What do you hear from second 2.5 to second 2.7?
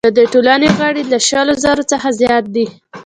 دي.